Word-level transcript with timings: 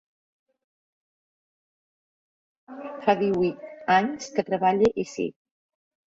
Fa 3.05 3.15
díhuit 3.21 3.69
anys 3.99 4.33
que 4.39 4.47
treballe 4.51 4.93
ací. 5.07 5.29